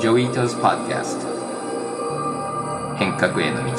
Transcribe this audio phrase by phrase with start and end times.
[0.00, 1.26] Joi Ito's Podcast
[2.98, 3.72] 変革への道。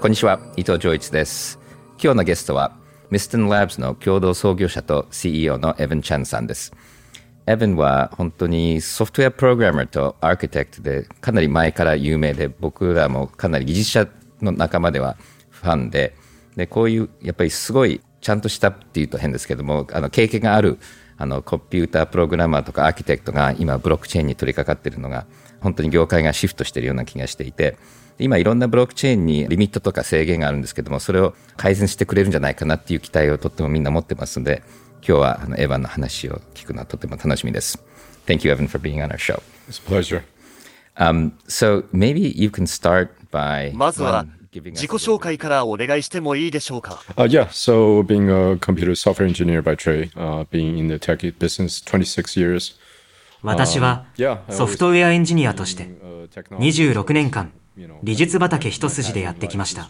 [0.00, 0.40] こんにちは。
[0.56, 1.60] 伊藤浄一です。
[2.02, 2.76] 今日のゲストは
[3.12, 6.74] Mysten Labs の共同創業者と CEO の Evan Cheng さんです。
[7.46, 14.08] Evan は本当にソフトウェアプログラマーとアーキテクトでかなり前から有名で僕らもかなり技術者
[14.42, 15.16] の仲間では
[15.50, 16.16] ファンで
[16.56, 20.80] でこういうやっぱりすごいちゃんとしたっていうと変ですけどもあの経験がある
[21.18, 25.26] あのコンピュータープログラマーとかアーキテクトが今ブロックチェーンに取り掛かっているのが
[25.60, 27.76] 本当に業界がシフトしているような気がしていて
[28.20, 34.62] 今いろんなブロックチェーンにリミットとか制限があるんですけどもそれを改善してくれるんじゃないかなっていう期待をとってもみんな持ってますので
[35.06, 37.82] 今日はあのエヴァンの話を聞くのはとても楽しみです。
[38.26, 39.40] Thank you Evan for being on our show.
[39.68, 40.22] It's a pleasure.
[40.96, 47.02] Um, so maybe you can start by まずは自己紹介からお願いしてもいいでしょうか。
[47.16, 51.84] Uh, yeah, so being a computer software engineer by trade, uh, being in the tech business
[51.84, 52.76] 26 years.
[53.42, 54.06] 私は
[54.50, 57.52] ソフトウェアエンジニアとして uh, technology 26年間
[58.02, 59.88] 技術畑一筋でやってきました。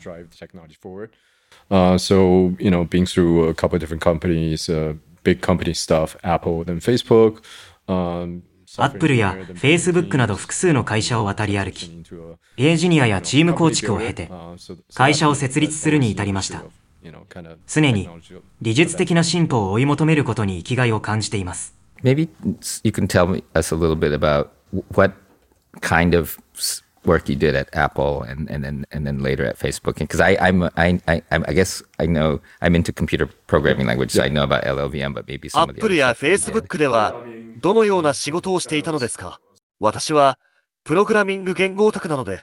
[1.70, 6.16] Uh, so, you know, being through a couple of different companies, uh, big company stuff,
[6.22, 7.42] Apple, then Facebook.
[7.88, 8.42] Um,
[8.76, 11.90] アップルや Facebook など複数の会社を渡り歩き、
[12.58, 14.30] エンジニアやチーム構築を経て、
[14.94, 16.64] 会社を設立するに至りました。
[17.66, 18.08] 常に
[18.60, 21.74] 技術的な進歩を追い求めることに生きがいを感じています。
[22.02, 22.28] Maybe
[22.82, 24.48] you can tell us a little bit about
[24.94, 25.14] what
[25.80, 26.38] kind of
[27.08, 29.96] work you did at Apple and, and then and then later at Facebook.
[29.96, 34.22] Because I I'm I, I I guess I know I'm into computer programming language, so
[34.22, 36.12] I know about LLVM, but maybe ア some of ッ the プルや.
[36.12, 37.14] Facebook では、
[37.60, 39.40] どのような仕事をしていたのですか
[39.80, 40.38] 私は、
[40.84, 42.42] プログラミング言語オタクなので、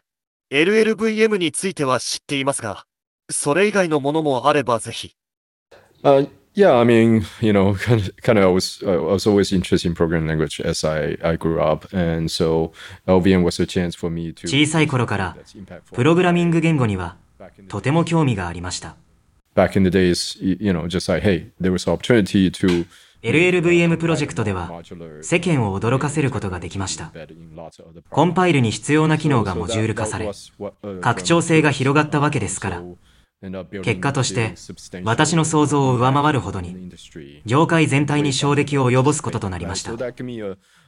[0.51, 2.85] LLVM については知っていますが、
[3.29, 5.15] それ以外のものもあればぜひ。
[6.03, 9.51] Uh, yeah, I mean, you know, kind of, kind of, I was, uh, I was always
[9.51, 12.71] interested in programming language as I, I grew up, and so
[13.07, 14.47] LVM was a chance for me to.
[14.47, 15.35] 小さい頃から
[15.91, 17.17] プログラミング言語には
[17.67, 18.95] とても興味がありました。
[19.55, 22.85] Back in the days, you know, just like, hey, there was opportunity to.
[23.21, 24.69] LLVM プロジェクトでは
[25.21, 27.11] 世間を驚かせることができました。
[28.09, 30.29] コンパイルに必要な機能がモジュール化され、
[31.01, 32.83] 拡張性が広がったわけですから、
[33.83, 34.55] 結果として
[35.03, 36.89] 私の想像を上回るほどに
[37.45, 39.91] 業界全体に衝撃を及ぼすこととなりました。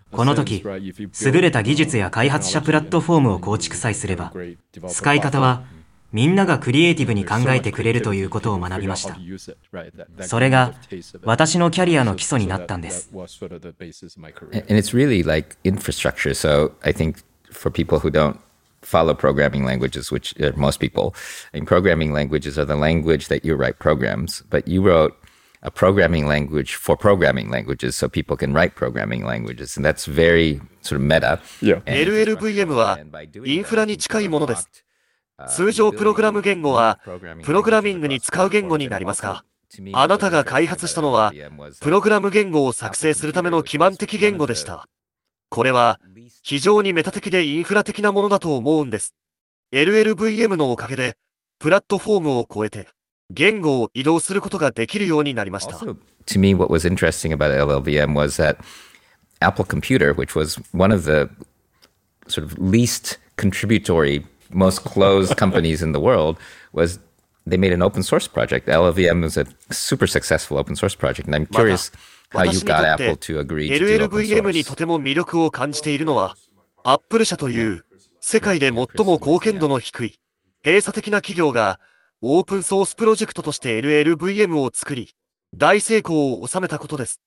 [0.10, 4.32] この時、優れた技術や開発者プラットフォームを構築さえすれば、
[4.88, 5.64] 使い方は
[6.14, 9.18] みんながクリエイティブに考えてくれるということを学びました。
[10.22, 10.74] それが
[11.24, 13.10] 私のキャリアの基礎になったんです。
[13.14, 13.30] And and
[14.76, 16.34] it's really like infrastructure.
[16.34, 17.18] So I think
[17.52, 18.38] for people who don't
[18.82, 21.14] follow programming languages, which are most people,
[21.54, 25.14] and programming languages are the language that you write programs, but you wrote
[25.64, 29.76] a programming language for programming languages so people can write programming languages.
[29.76, 31.42] And that's very sort of meta.
[31.62, 31.82] Yeah.
[31.86, 33.00] LLVM は
[33.44, 34.70] インフラに近いものです。
[35.50, 37.00] 通常プログラム言語は
[37.44, 39.44] プログラミングに使う言語になりますが、
[39.94, 41.32] あなたが開発したのは
[41.80, 44.88] プログラム言語を作成するための基盤的言語でした。
[45.50, 46.00] これは
[46.48, 49.14] 非常にメタ的でインフラ的なものだと思うんです。
[49.74, 51.18] LLVM のおかげで、
[51.60, 52.88] プラットフォームを超えて、
[53.30, 55.76] 言語を移動することができるようになりました。
[55.76, 58.60] Also, to me, what was interesting about LLVM was that
[59.42, 61.30] Apple Computer, which was one of the
[62.30, 66.38] sort of least contributory, most closed companies in the world,
[66.72, 66.98] was
[67.46, 68.70] they made an open source project.
[68.70, 71.92] LLVM was a super successful open source project, and I'm curious
[72.34, 76.36] 私に got と Apple って LLVM に.とても魅力を感じているのは、
[76.84, 77.86] アップル社という
[78.20, 78.74] 世界で最
[79.06, 80.20] も貢献度の低い
[80.64, 81.80] 閉鎖的な企業が
[82.22, 85.16] オープンソースプロジェクトとして LLVM を作り、
[85.56, 87.22] 大成功を収めたことです。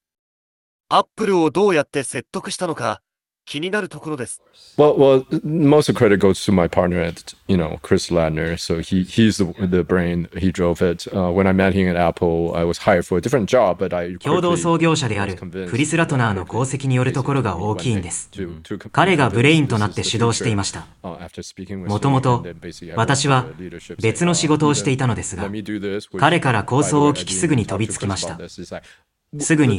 [0.88, 3.00] アップルをどうやって説得したのか
[3.44, 4.40] 気になるところです。
[4.76, 8.56] Well, well, most of credit goes to my partner at, you know, Chris Ladner.
[8.56, 10.28] So he he's the the brain.
[10.38, 11.08] He drove it.
[11.12, 13.94] Uh, when I met him at Apple, I was hired for a different job, but
[13.94, 18.30] I 共同創業者であるクリス・ラトナーの功績によるところが大きいんです。
[18.92, 20.86] 彼がブレインとなって主導していました。
[21.02, 22.46] Uh, after speaking with もともと
[22.94, 23.46] 私は
[24.00, 28.38] 別の仕事をしていたのですが Let、me do this, which, 彼から構想を聞きすぐに飛びつきました
[29.38, 29.78] すぐに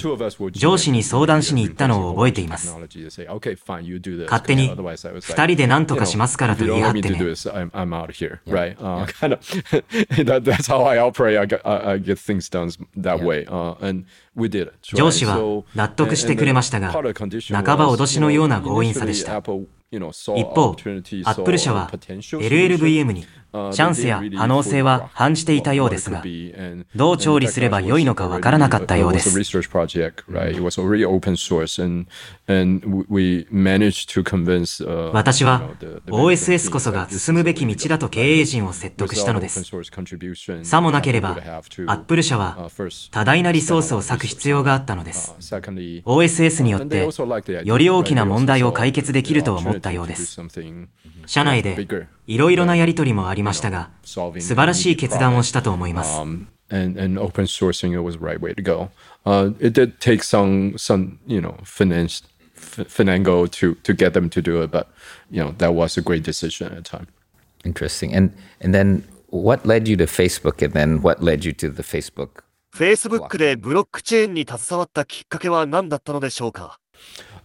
[0.53, 2.73] 上司に相談しに行ったのを覚えています。
[2.73, 7.17] 勝手に2人で何とかしますからと言い張って、ね。
[14.95, 15.37] 上司は
[15.75, 17.13] 納得してくれましたが、半ば
[17.93, 19.37] 脅しのような強引さでした。
[19.37, 20.69] 一方、
[21.25, 26.23] アップル社は LLVM にチャンスや可能性は感じていたようですが、
[26.95, 29.29] どう調理すれば良いのかわからなかったようです。
[29.29, 29.43] 私
[35.43, 35.69] は
[36.07, 39.63] OSS こそが進むべき道だと経営陣を説得したのです。
[40.63, 42.69] さもなければ、アップル社は
[43.11, 45.35] 多大なリソースを割く必要があったのです。
[45.39, 47.05] OSS によって
[47.65, 50.39] より大きな問題を解決できると思ったようです。
[51.25, 51.87] 社内で
[52.27, 56.21] いろいろなやりとりもありましたが、素晴らしい決断をしたと思います。
[56.71, 58.89] and, and open sourcing it was the right way to go.
[59.25, 62.23] Uh, it did take some some you know finance
[62.55, 64.87] finagle to to get them to do it, but
[65.29, 67.07] you know that was a great decision at the time.
[67.65, 68.13] Interesting.
[68.13, 71.83] And and then what led you to Facebook, and then what led you to the
[71.83, 72.43] Facebook?
[72.73, 76.79] Facebook でブロックチェーンに携わったきっかけは何だったのでしょうか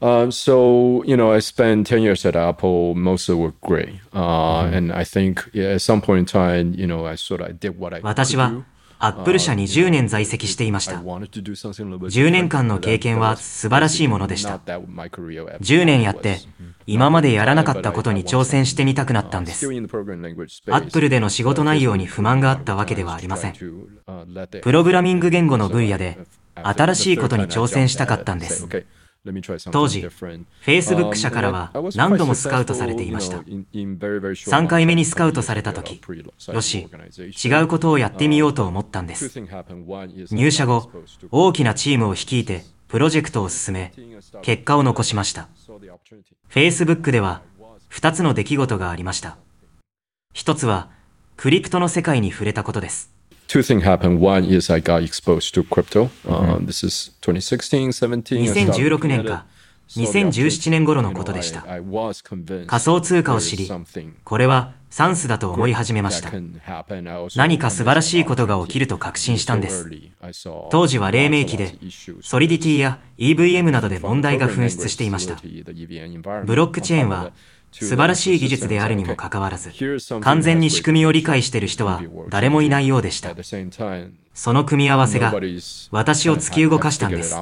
[0.01, 2.95] Um, so you know, I spent ten years at Apple.
[2.95, 4.75] Most of it were great, uh, mm-hmm.
[4.75, 7.79] and I think yeah, at some point in time, you know, I sort of did
[7.79, 8.53] what I 私は
[8.99, 10.97] アップル社に10年在籍していました。
[10.97, 14.57] 10年間の経験は素晴らしいものでした。
[14.57, 16.39] 10年やって、
[16.87, 19.67] 今までやらなかったことに挑戦してみたくなったんです。
[19.67, 23.53] アップルでの仕事内容に不満があったわけではありません。
[24.63, 26.19] プログラミング言語の分野で
[26.55, 28.67] 新しいことに挑戦したかったんです。
[29.73, 30.01] 当時、
[30.65, 33.39] Facebook 社からは何度もスカウトされていました。
[33.39, 36.01] 3回目にスカウトされた時、
[36.53, 36.89] よし、
[37.45, 39.41] 違うことをやってみようと思ったんです。
[40.31, 40.91] 入社後、
[41.31, 43.93] 大きなチームを率いてプロジェクトを進め、
[44.43, 45.49] 結果を残しました。
[46.51, 47.43] Facebook では
[47.91, 49.39] 2つの出来事がありました。
[50.35, 50.91] 1つは、
[51.37, 53.16] クリプトの世界に触れたことです。
[53.47, 54.21] Two things happened.
[54.21, 56.11] One is I got exposed to crypto.
[56.29, 58.45] Uh, this is 2016, 17.
[58.45, 59.47] 2016年か
[59.89, 61.63] 2017年頃のことでした。
[61.63, 63.71] 仮想通貨を知り、
[64.25, 66.31] これはサンスだと思い始めました。
[67.37, 69.89] 何か素晴らしいことが起きると確信したんです。
[70.71, 71.79] 当時は黎明期で、
[72.23, 75.37] ソリディティや EVM などで問題が噴出していました。
[76.45, 77.33] ブロックチェーンは
[77.79, 79.71] 素晴らしい技術であるにもかかわらず、
[80.21, 83.35] 完全に仕組みを理解している人は誰もいないようでした。
[84.35, 85.35] その組み合わせが
[85.91, 87.35] 私を突き動かしたんです。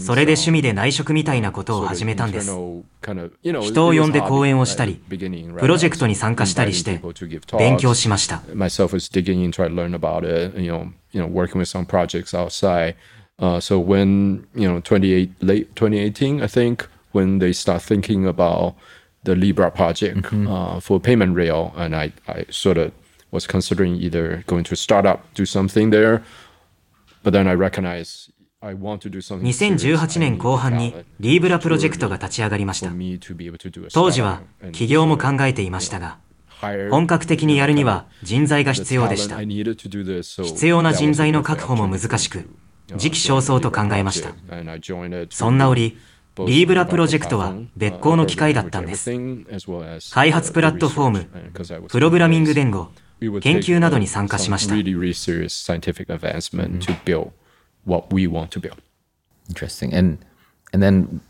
[0.00, 2.50] それで趣味で内職みたいなことを始めたんです。
[2.50, 5.00] 人を呼んで講演をしたり、
[5.58, 7.00] プロジェクトに参加したりして
[7.58, 8.42] 勉強しました。
[13.42, 18.76] Uh, so when you know 28 late 2018, I think when they start thinking about
[19.24, 20.46] the Libra project mm-hmm.
[20.46, 22.92] uh, for payment rail, and I, I sort of
[23.32, 26.22] was considering either going to start up, do something there,
[27.24, 28.30] but then I recognize
[28.62, 32.92] 2018年後半にリーブラプロジェクトが立ち上がりました。
[33.92, 36.18] 当時は企業も考えていましたが、
[36.90, 39.40] 本格的にやるには人材が必要でした。
[39.40, 42.48] 必要な人材の確保も難しく、
[42.96, 44.34] 時期尚早と考えました。
[45.30, 45.98] そんな折、
[46.46, 49.10] リーブラプロジェクトは別行の機会だったんです。
[50.12, 52.90] 開発プラットフォーム、プログラミング言語、
[53.20, 54.74] 研究などに参加しました。
[59.52, 59.92] Interesting.
[59.92, 60.18] And,
[60.72, 61.20] and then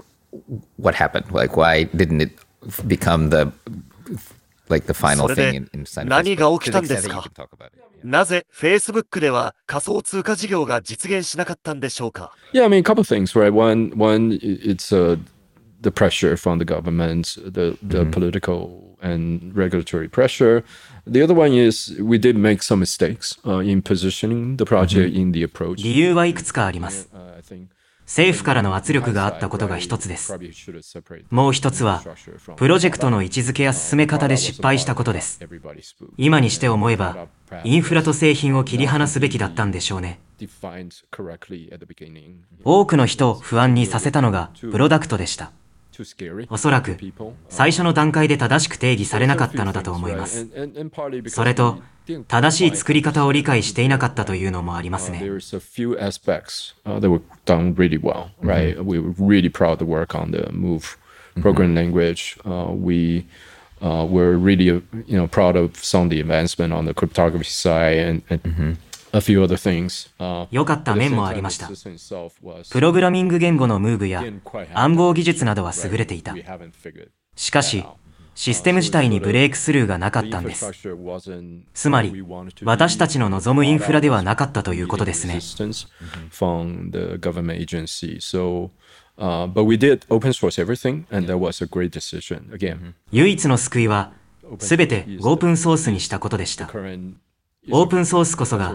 [0.77, 1.33] what happened?
[1.33, 2.37] Like, why didn't it
[2.87, 3.51] become the
[4.69, 7.25] like the final thing in, in 何が起きたんですか
[8.05, 13.53] なぜ Facebook では仮想通貨事業が実現しなかったんでしょうか Yeah, I mean, a couple of things, right?
[13.53, 15.17] One, one, it's uh,
[15.81, 18.11] the pressure from the government, the, the mm-hmm.
[18.11, 20.65] political and regulatory pressure.
[21.07, 25.21] The other one is we did make some mistakes uh, in positioning the project mm-hmm.
[25.21, 25.83] in the approach.
[25.83, 27.09] 理由はいくつかあります。
[28.07, 30.33] 政府からの圧力があったことが一つです。
[31.31, 32.03] もう一つは、
[32.57, 35.41] プロジェクトの位置づけや進め方で失敗したことです。
[36.17, 37.27] 今にして思えば、
[37.65, 40.21] インフラと製品を切り離すべきだったんでしょうね。
[42.65, 45.53] 多くの人を不安にさせたのがプロダクトでした。
[46.49, 46.97] おそらく
[47.49, 50.49] 最初の段階で正しく定義されなかったのだと思います。
[51.29, 51.83] それと
[52.29, 55.23] 正しい作り方を理解していなかったというのもありますね。
[61.37, 62.37] programming language.
[62.45, 63.27] Uh, we
[63.81, 67.99] uh, were really, you know, proud of some of the advancement on the cryptography side
[67.99, 68.73] and, and mm-hmm.
[70.51, 71.69] 良かった面もありました。
[72.71, 74.25] プログラミング言語のムーブや
[74.73, 76.35] 暗号技術などは優れていた。
[77.37, 77.85] しかし、
[78.35, 80.71] システム自体にブレイクスルーがなかったんです。
[81.75, 82.25] つまり、
[82.65, 85.39] 私たちの望むインフラではなかったということですね。
[89.19, 89.47] Uh,
[93.13, 94.13] 唯一の救いは、
[94.59, 96.71] すべてオープンソースにしたことでした。
[97.71, 98.75] オープンソースこそが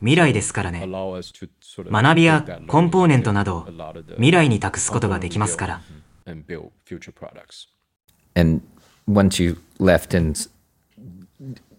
[0.00, 0.82] 未来ですからね。
[0.84, 5.80] allow us to sort of 学びやコンポーネントなど a lot of the 未来に託すことができますから。
[6.26, 7.68] and build future products.
[8.34, 8.60] And
[9.08, 10.36] once you left, and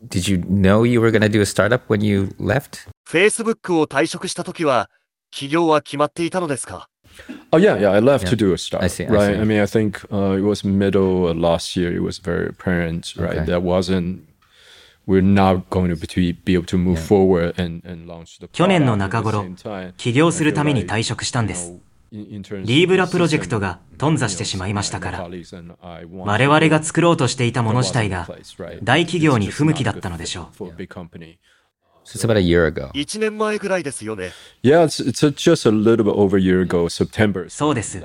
[0.08, 2.88] did you know you were going to do a startup when you left?
[3.08, 4.90] Facebook を退職した時は、
[5.30, 6.90] 起業は決まっていたのですか
[7.52, 7.92] Oh yeah, yeah.
[7.92, 8.30] I left Yeah.
[8.30, 8.84] to do a startup.
[8.84, 9.36] I see, I right.
[9.36, 9.42] see.
[9.42, 11.92] I mean, I think uh, it was middle of last year.
[11.96, 13.38] It was very apparent, right?
[13.38, 13.46] Okay.
[13.46, 14.27] That wasn't.
[18.52, 19.46] 去年の中頃、
[19.96, 21.80] 起業するために退職したんです。
[22.12, 28.28] リーブラプロジェクトが頓挫してしまいましたから、我々が作ろうとしていたもの自体が
[28.84, 30.64] 大企業に不向きだったのでしょう。
[30.66, 30.76] Yeah.
[32.06, 32.90] It's about a year ago.
[32.92, 34.32] 1年前ぐらいですよね。
[37.50, 37.98] そうです。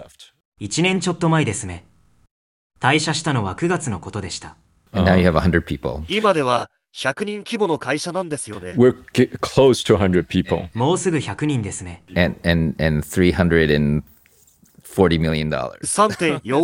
[0.60, 1.84] 1年ちょっと前ですね。
[2.80, 4.56] 退社したのは9月のことでした。
[4.92, 5.02] Uh,
[6.08, 6.81] 今では100 people。
[6.94, 8.74] 100人規模の会社なんですよね。
[10.74, 12.02] もうすぐ百人ですね。
[12.14, 12.36] And,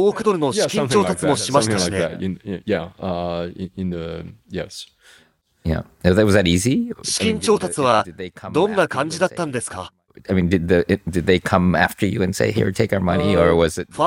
[0.06, 1.76] 億ドルの資金調達もしました。
[7.02, 8.04] 資金調達は
[8.52, 9.94] どんな感じだったんですか？
[10.24, 10.42] ファ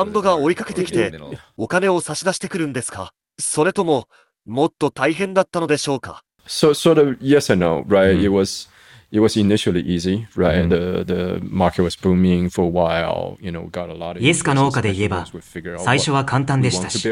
[0.05, 1.19] ンドが追いかけてきて、
[1.57, 3.13] お金を差し出してくるんですか？
[3.39, 4.07] それとも、
[4.44, 8.16] もっと大変だったのでしょうか So sort of yes and no, right?
[8.22, 8.68] It was
[14.21, 15.25] イエスかノーかで言えば、
[15.79, 17.11] 最初は簡単でしたし、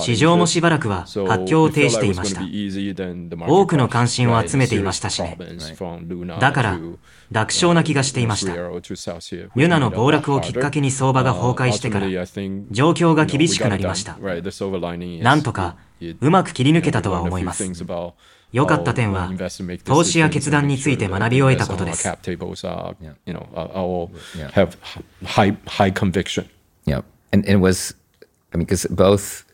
[0.00, 2.42] 市場もしばらくは発狂を呈していました。
[3.50, 5.38] 多くの関心を集めていましたしね。
[6.38, 6.78] だから、
[7.30, 8.52] 楽勝な気がしていました。
[8.54, 12.08] ユナの暴落をきっかけに相場が崩壊してから、
[12.70, 14.18] 状況が厳しくなりました。
[15.22, 15.76] なんとか、
[16.20, 17.64] うまく切り抜けたとは思います。
[18.52, 19.30] 良かった点は
[19.84, 22.06] 投資や決断について学び終えたことです
[27.32, 27.94] and, and it was,
[28.52, 29.44] I mean, because both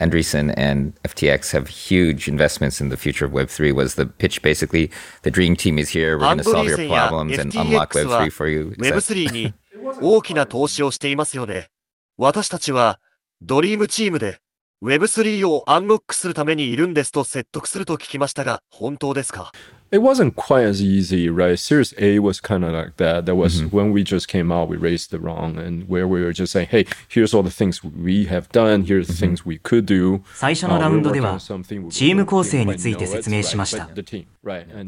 [0.00, 3.72] Andreessen and FTX have huge investments in the future of Web three.
[3.72, 4.90] Was the pitch basically
[5.22, 6.18] the dream team is here?
[6.18, 8.30] We're ア going ン to solve ー your problems and unlock FTX Web は three
[8.30, 8.74] for you.
[8.78, 9.54] Is that- Web3 に
[10.00, 11.68] 大きな投資をしていますよね。
[12.16, 13.00] 私たちは
[13.42, 14.38] ドリームチームで
[14.80, 19.50] Web3 をアンロックするためにいるんですと説得すると聞きましたが、本当ですか？
[19.90, 21.58] It wasn't quite as easy, right?
[21.58, 23.24] Series A was kind of like that.
[23.24, 23.74] That was Mm-hmm.
[23.76, 26.68] when we just came out, we raised the wrong, and where we were just saying,
[26.70, 28.84] "Hey, here's all the things we have done.
[28.84, 29.34] Here's the Mm-hmm.
[29.36, 33.88] things we could do." 最初のラウンドではチーム構成について説明しました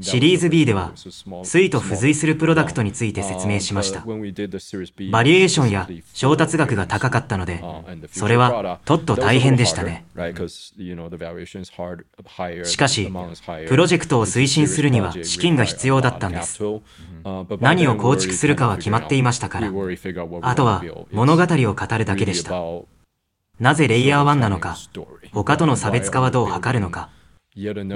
[0.03, 0.93] シリーズ B では
[1.45, 7.63] 水と付随するプロダクトについて説明しましたバリエーションや調達額が高かったので
[8.13, 10.05] それはとっと大変でしたね
[12.65, 13.11] しかし
[13.69, 16.59] プロジェクトを推進するには資金が必要だったんです。
[17.61, 19.69] 何を構築するかは決まっていましたから。
[19.69, 20.83] あとは
[21.13, 22.53] 物語を語るだけでした。
[23.59, 24.77] なぜレイヤー1なのか
[25.33, 27.11] 他との差別化はどう図るのか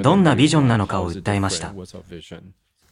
[0.02, 1.72] どんなビジョンなのかを訴えました。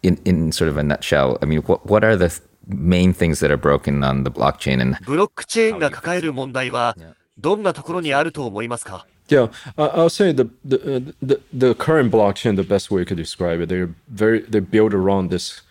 [0.04, 3.40] In in sort of a nutshell, I mean, what what are the th- main things
[3.46, 6.96] that are broken on the blockchain, and ブロックチェーンが抱える問題は
[7.38, 9.06] どんなところにあると思いますか？
[9.28, 9.48] Yeah,
[9.78, 13.68] I'll say the the, uh, the the current blockchain, the best way to describe it,
[13.68, 15.62] they're very they built around this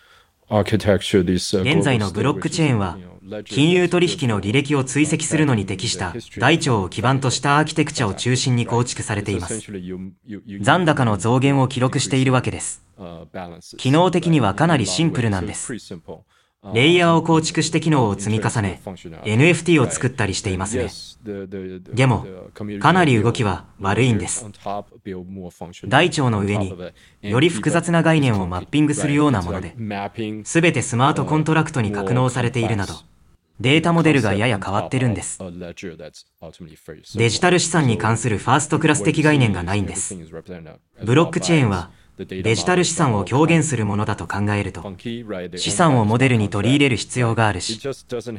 [0.50, 1.22] architecture.
[1.22, 2.96] This uh, 現在のブロックチェーンは
[3.44, 9.62] 金融取引の履歴を追跡するのに適した台帳を基盤としたアーキテクチャを中心に構築されています
[10.60, 13.76] 残高の増減を記録しているわけです uh.
[13.76, 15.72] 機能的にはかなりシンプルなんです
[16.72, 20.88] レイヤーを構築して機能を積み重ね NFT を作ったりしていますね。
[21.92, 22.24] でも
[22.80, 24.46] かなり動きは悪いんです。
[25.86, 26.72] 台帳の上に.
[27.22, 29.74] より複雑な概念をマッピングするようなもので
[30.44, 32.94] すべてスマートコントラクトに格納されているなど
[33.60, 35.38] データモデルがやや変わってるんです。
[37.16, 40.16] デジタル資産に関するファーストクラス的概念がないんです。
[41.04, 41.90] ブロックチェーンは
[42.24, 44.82] デジタル資産を表現するものだと考えると
[45.56, 47.80] 資産をモデルに取り入れる必要があるし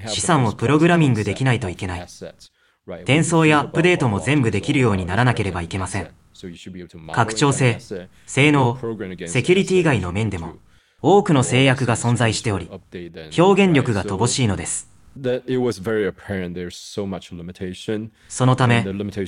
[0.07, 2.07] 資産をプログラミングできないといけない。
[2.85, 6.09] 転送やアップデートも全部できるようにならなければいけません。
[7.13, 7.77] 拡張性
[8.25, 8.77] 性能
[9.27, 10.55] セキュリティ以外の面でも
[11.01, 12.69] 多くの制約が存在しており
[13.37, 14.92] 表現力が乏しいのです。
[18.27, 18.85] そのため、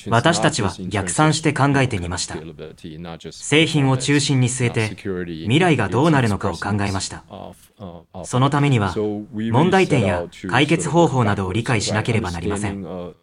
[0.09, 2.37] 私たちは逆算して考えてみました。
[3.31, 7.23] 製品を中心に据えて、未来がどうなるのかを考えました。
[8.23, 13.13] そのためには、問題点や解決方法などを理解しなければなりません。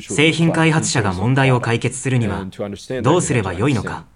[0.00, 2.46] 製品開発者が問題を解決するには、
[3.02, 4.06] どうすればよいのか。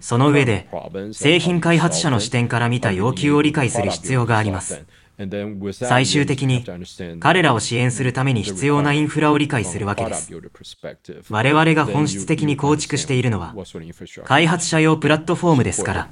[0.00, 0.68] その上で、
[1.12, 4.84] 製品開発者の視点から見た要求を理解する必要があります。
[5.72, 6.64] 最終的に
[7.20, 10.32] 彼らを支援するために必要なインフラを理解するわけです。
[11.28, 13.54] 我々が本質的に構築しているのは
[14.24, 16.08] 開発者用プラットフォームですから。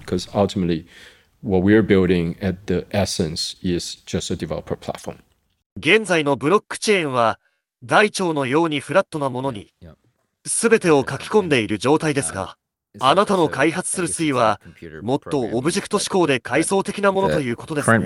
[5.77, 7.39] 現在のブロックチェーンは
[7.85, 9.73] 大腸のようにフラットなものに
[10.45, 12.57] 全てを書き込んでいる状態ですが、
[13.01, 14.61] あなたの開発する推は
[15.03, 17.99] もっとオブジェクト思考で階層的なものということですね。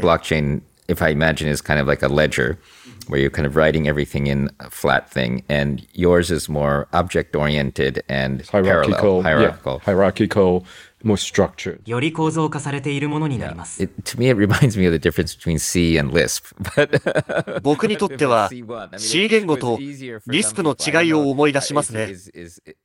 [0.92, 2.58] If I imagine, is kind of like a ledger
[3.08, 7.34] where you're kind of writing everything in a flat thing, and yours is more object
[7.34, 9.74] oriented and hierarchical, parallel, hierarchical.
[9.78, 10.64] Yeah, hierarchical,
[11.02, 11.80] more structured.
[11.84, 13.82] より構造化されているものになります。
[13.82, 16.54] It, to me, it reminds me of the difference between C and Lisp.
[17.62, 18.50] 僕にとっては
[18.96, 22.14] C 言語と Lisp の違いを思い出しますね。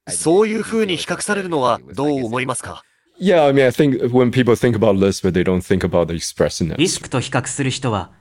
[0.08, 2.84] そういうふうに比較されるのはどう思いますか
[3.20, 6.14] Yeah, I mean, I think when people think about Lisp, they don't think about the
[6.14, 6.78] expressiveness.
[6.78, 8.12] リスクと比較する人は、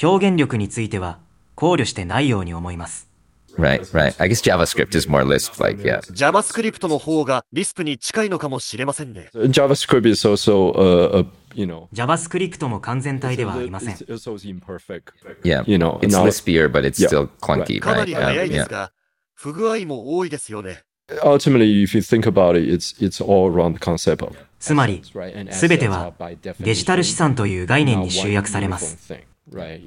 [0.00, 1.18] 表現力については
[1.54, 3.08] 考慮してないように思います。
[3.56, 4.14] Right, right.
[4.18, 6.00] I guess JavaScript is more Lisp-like, yeah.
[6.12, 9.30] JavaScript の方が Lisp に近いのかもしれませんね。
[9.34, 11.88] JavaScript is also a, a you know.
[11.92, 13.94] JavaScript も完全体ではありません。
[13.94, 15.12] It's also imperfect.
[15.44, 17.80] Yeah, you know, it's Lispier, but it's still clunky, right?
[17.80, 18.92] かなり早いですが、
[19.34, 20.82] 不具合も多いですよね。
[21.22, 25.02] Ultimately, if you think about it, it's, it's all around the concept of つまり、
[25.50, 26.14] すべては
[26.60, 28.96] デジタル資産という概念に集約されます。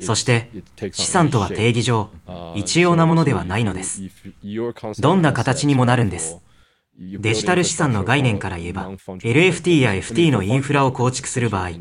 [0.02, 0.52] そして、
[0.92, 2.12] 資産とは定義上、
[2.54, 4.04] 一様なものではないのです。
[5.00, 6.38] どんな形にもなるんです。
[7.00, 11.72] デジタル資産の概念から言えば、LFT や FT のインフラを構築する場合、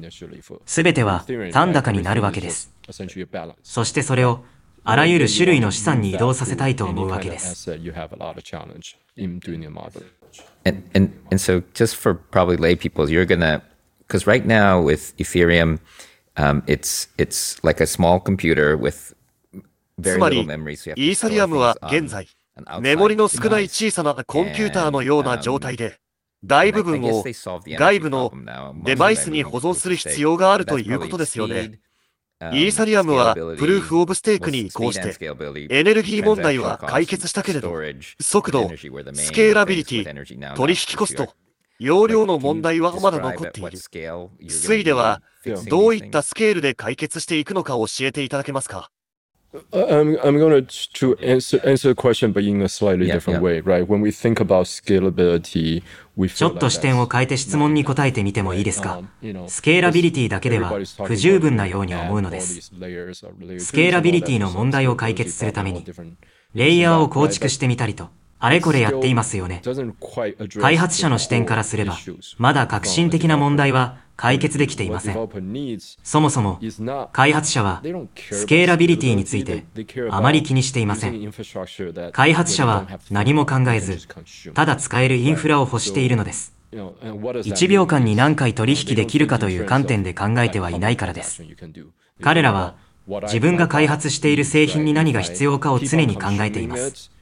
[0.65, 2.73] すべては残高になるわけです。
[3.63, 4.45] そしてそれを
[4.89, 7.69] あらゆる種類の資産に移動させたいと思うわけです。
[10.65, 13.63] And, and, and so just for probably lay people, you're gonna,
[14.07, 15.81] because right now with Ethereum,
[16.37, 19.13] um, it's, it's like a small computer with
[19.99, 20.77] very little memory.
[20.77, 22.29] つまり、イーサリアムは現在、
[22.81, 25.99] メモリの少ない小さなコンピューターのような状態で、
[26.45, 28.33] 大部分を外部の
[28.85, 31.81] デバイスに保存する必要があるということですよね。
[32.53, 35.09] イーサリアムはプルーフ・オブ・ステークに移行して、
[35.71, 37.73] エネルギー問題は解決したけれど、
[38.21, 38.69] 速度、
[39.15, 41.35] スケーラビリティ、取引コスト、
[41.79, 43.71] 容量の問題はまだ残っている。
[43.71, 45.23] 推では、
[45.69, 48.91] どういったスケールで解決していくのか教えていただけますか
[49.73, 53.87] I'm, I'm going to answer, answer the question, but in a slightly different way, right?
[53.87, 55.83] When we think about scalability,
[56.35, 59.03] ちょっと視点を変えて質問に答えてみてもいいですか
[59.49, 60.73] スケーラビリティだけでは
[61.05, 62.61] 不十分なように思うのです。
[62.63, 65.85] スケーラビリティの問題を解決するために、
[66.55, 69.63] レイヤーを構築してみたりと、あれこれやっていますよね。
[70.61, 71.97] 開発者の視点からすれば、
[72.39, 75.29] まだ革新的な問題は解決できていません。
[76.03, 76.61] そもそも、
[77.13, 77.83] 開発者は
[78.31, 79.65] スケーラビリティについて
[80.11, 81.33] あまり気にしていません。
[82.13, 84.07] 開発者は何も考えず、
[84.55, 86.55] ただ使えるインフラを欲しているのです。
[86.73, 91.43] 1秒間に何回取引できるかという観点で考えてはいないからです。
[92.21, 92.75] 彼らは
[93.23, 97.16] 自分が開発している製品に何が必要かを常に考えています。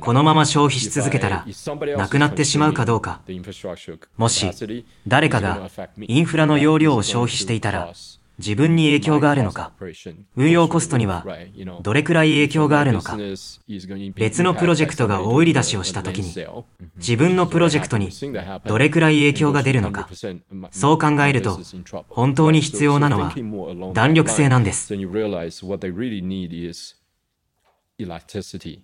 [0.00, 1.46] このまま消費し続けたら、
[1.96, 3.20] なくなってしまうかどうか。
[4.16, 4.50] もし、
[5.06, 7.92] 誰かがインフラの容量を消費していたら、
[8.38, 9.72] 自分に影響があるのか、
[10.36, 11.24] 運用コストには
[11.82, 13.16] どれくらい影響があるのか、
[14.16, 16.34] 別のプロジェクトが大売り出しをしたときに、
[16.96, 18.10] 自分のプロジェクトに
[18.66, 20.08] どれくらい影響が出るのか、
[20.72, 21.60] そう考えると、
[22.08, 23.32] 本当に必要なのは
[23.92, 24.94] 弾力性なんです。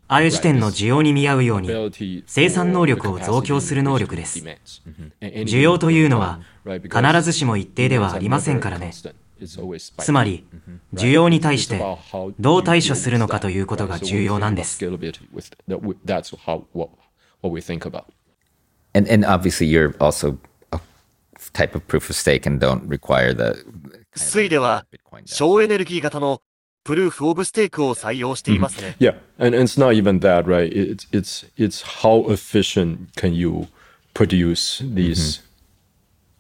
[0.07, 4.39] ある時点の需要に見合うように生産能力を増強する能力です。
[5.21, 8.93] 需要というのは必ずしも一定ではありませんからね。
[9.99, 10.47] つまり、
[10.95, 11.83] 需要に対して
[12.39, 14.79] どう対処するのかということが重要なんです。
[18.93, 20.37] And, and obviously you're also
[20.73, 20.81] a
[21.53, 23.65] type of proof of stake and don't require the
[24.17, 24.85] 水では
[25.25, 26.43] 省エネルギー型の
[26.85, 28.97] プルーフオブステークを採用していますね。
[28.99, 30.73] Yeah, and, and it's not even that, right?
[30.73, 33.67] It's, it's, it's how efficient can you
[34.15, 35.43] produce these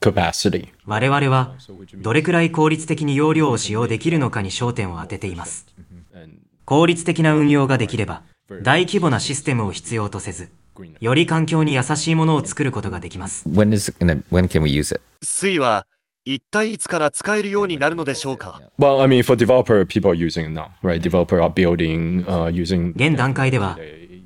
[0.01, 0.69] capacity.
[0.87, 1.55] 我々は
[1.99, 5.67] どれくらい効率的に容量を使用できるのかに焦点を当てています。
[6.65, 8.23] 効率的な運用ができれば、
[8.63, 10.51] 大規模なシステムを必要とせず、
[11.01, 13.49] より環境に優しいものを作ることができます。
[13.49, 15.03] When is it gonna, when can we use it?
[15.23, 15.87] 水は
[16.27, 21.01] 一体いつから使えるようになるのでしょうか？Well, I mean, for developer, people are using it now, right?
[21.01, 23.79] Developer are building, uh, using 現段階では、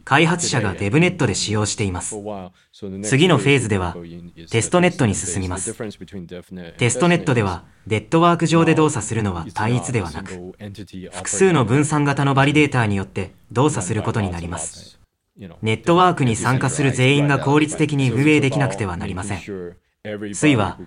[0.04, 2.16] 開発者が DevNet で使用しています。
[3.04, 3.96] 次のフェーズでは
[4.50, 5.72] テストネットに進みます
[6.76, 10.54] テストネットでは、ネットワーク上で動作するのは単一ではなく、
[11.12, 14.98] 複数の分散型のバリデーターによって動作することになります。
[15.62, 19.76] ネットワークに参加する全員が効率的に運営できなくてはなりません。
[20.34, 20.78] 水は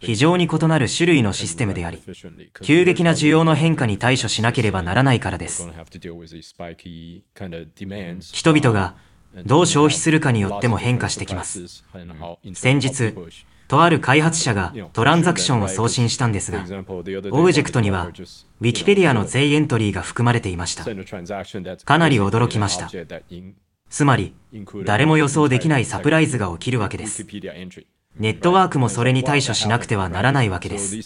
[0.00, 2.02] 非常に異なる種類のシステムであり、
[2.62, 5.66] 急激な需要の変化に対処しなければならないからです。
[8.32, 8.94] 人々が
[9.46, 11.84] どう消費するかによっても変化してきます。
[12.52, 13.14] 先日、
[13.66, 16.62] とある開発者がトランザクションを送信したんですが、オ
[17.42, 18.10] ブジェクトには
[18.60, 20.84] Wikipedia の全エントリーが含まれていました。
[20.84, 22.90] かなり驚きました。
[23.88, 24.34] つまり、
[24.84, 27.24] 誰も予想できないサプライズが起きるわけです。
[28.18, 30.96] ネットワークもそれに対処しなくてはならないわけです。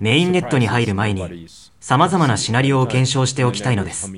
[0.00, 1.46] メインネットに入る前に、
[1.80, 4.10] 様々なシナリオを検証しておきたいのです。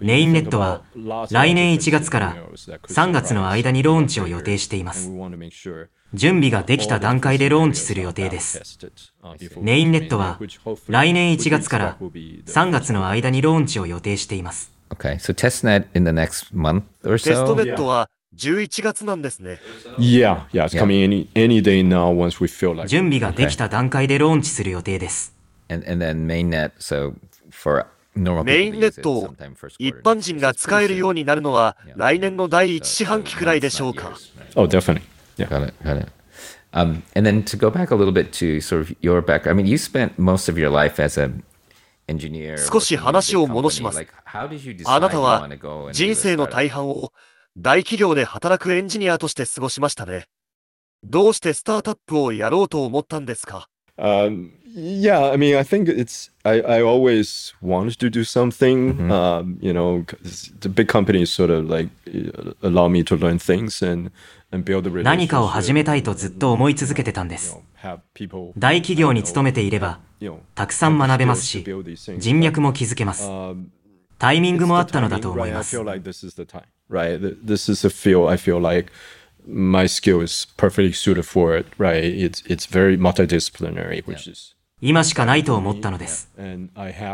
[0.00, 0.82] メインネットは
[1.30, 2.36] 来年1月から
[2.88, 5.10] 3月の間にローンチを予定しています。
[6.14, 8.60] 準備ができた段階でローンチする予定です。
[9.60, 10.38] メインネットは
[10.88, 14.72] 来年1月から3月の間にローンチを予定しています。
[14.90, 17.64] Okay, so testnet in the next month or テスト so.
[17.64, 19.60] ネットは11月なんですね。
[19.98, 22.88] Yeah, yeah, it's coming any any day now once we feel like.
[22.88, 25.34] 準備ができた段階でローンチする予定です。
[25.68, 27.14] And, and then mainnet, so
[27.50, 29.34] for normal メイン to ネットを
[29.78, 34.12] 一般人が使えるようになるのは来年の第一四半期くらいでしょうか。
[34.56, 35.02] Oh, definitely.
[35.36, 35.48] Yeah.
[35.48, 35.74] Got it.
[35.84, 36.08] Got it.
[36.74, 39.52] Um, and then to go back a little bit to sort of your back, I
[39.52, 41.42] mean, you spent most of your life as an
[42.08, 42.56] engineer.
[42.58, 44.06] 少し話を戻します
[44.86, 45.48] あなたは
[45.92, 47.12] 人生の a 大半を
[47.58, 50.24] 大企業で働くエンジニアとして過ごしましたね。
[51.04, 59.12] どうしてスタートアップをやろうと思ったんですか Um, yeah, I mean, I think it's I, I always wanted to do something.
[59.12, 60.02] Um, you know,
[60.60, 64.10] the big companies sort of like uh, allow me to learn things and
[64.50, 65.74] and build a 何かを始 relationship.
[65.74, 67.58] めたいとずっと思い続けてたんです
[68.56, 70.00] 大企業に勤めていれば、
[70.54, 71.62] たくさん学べますし.
[72.18, 73.28] 人脈も築けます。
[73.28, 73.66] Um,
[74.22, 75.76] タイミングもあったのだと思います。
[84.80, 86.30] 今しかないと思ったのです。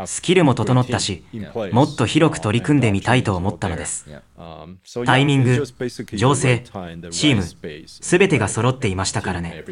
[0.05, 1.23] スキルも整ったし、
[1.71, 4.05] もっと広く取り組んでみたいと思ったのです。
[5.03, 5.65] タイミング、
[6.13, 7.43] 情勢、チーム、
[8.01, 9.63] 全てが揃っていましたからね。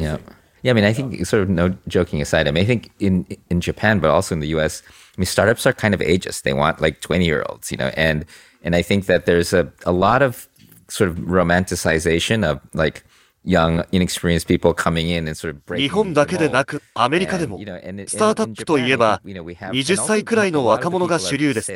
[0.67, 0.71] Yeah.
[0.71, 3.62] I mean, I think sort of no joking aside, I mean, I think in in
[3.62, 6.43] Japan, but also in the U.S., I mean, startups are kind of ageist.
[6.43, 8.25] They want like twenty year olds, you know, and
[8.63, 10.47] and I think that there's a a lot of
[10.89, 13.03] sort of romanticization of like
[13.43, 15.88] young, inexperienced people coming in and sort of breaking.
[15.88, 21.71] 日本だけでなくアメリカでもスタートアップといえば in Japan, you know, we have- 20 and also 歳くらいの若者が主流です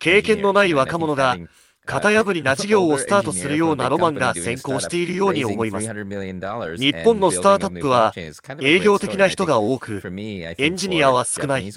[0.00, 1.48] 経験のない若者が uh,
[1.86, 5.88] 型破りな事業をスタートするようなロマンが先行しているように思います。
[5.88, 8.12] 日本のスタートアップは
[8.60, 11.72] 営業的な人が多く、エンジニアは少ない。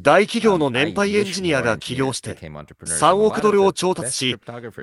[0.00, 4.36] 大企業の年配エンジニアが起業して、3億ドルを調達し、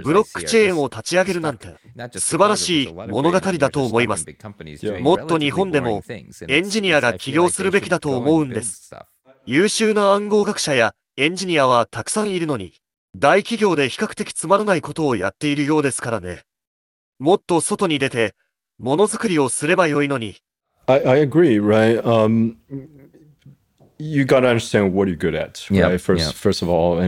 [0.03, 1.75] ブロックチェーンを立ち上げるなんて、
[2.19, 4.25] 素晴らしい物語だと思います。
[4.99, 6.03] もっと日本でも
[6.47, 8.91] エンジニアが起業するべきだと思うんです。
[9.45, 12.73] 優秀な暗号学者やエンジニアはたくさんいるのに、
[13.15, 16.43] 大企業で比較的つまらないことをやっているようですからね。
[17.19, 18.35] もっと外に出て、
[18.79, 20.37] ものづくりをすればよいのに。
[20.87, 22.01] I, I agree, right?
[22.03, 22.55] Um,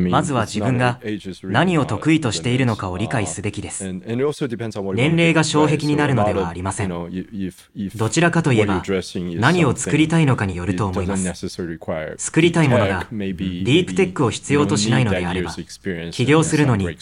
[0.10, 1.00] まずは自分が
[1.44, 3.92] 何を得意としているのかを理解すべきです。
[3.92, 6.90] 年齢が障壁になるのではありません。
[7.96, 8.84] どちらかといえば、
[9.36, 11.50] 何を作りたいのかによると思います。
[12.18, 15.52] 作りたいものが、ディープテックを必要としないのであれば、
[16.12, 16.96] 起業するのに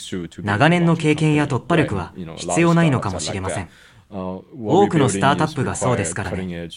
[0.43, 3.69] 長年の経験や突破力は必要ないのかもしれません。
[4.09, 6.69] 多くのスタートアップがそうですからね。